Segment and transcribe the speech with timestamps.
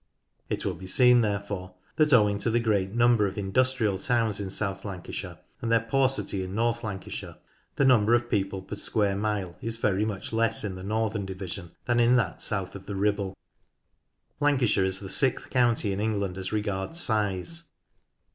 [0.49, 4.49] It will be seen, therefore, that owing to the sreat number of industrial towns in
[4.49, 7.35] South Lancashire and their paucity in North Lancashire
[7.75, 11.69] the number of people per square mile is very much less in the northern division
[11.85, 13.37] than in that south of the Ribble.
[14.39, 17.69] Lancashire is the sixth county in England as regards size.